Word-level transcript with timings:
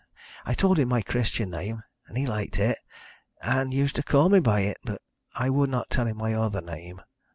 I 0.47 0.55
told 0.55 0.79
him 0.79 0.89
my 0.89 1.03
Christian 1.03 1.51
name, 1.51 1.83
and 2.07 2.17
he 2.17 2.25
liked 2.25 2.57
it, 2.57 2.79
and 3.39 3.71
used 3.71 3.95
to 3.97 4.01
call 4.01 4.29
me 4.29 4.39
by 4.39 4.61
it, 4.61 4.77
but 4.83 4.99
I 5.35 5.51
would 5.51 5.69
not 5.69 5.91
tell 5.91 6.07
him 6.07 6.17
my 6.17 6.33
other 6.33 6.59
name. 6.61 7.03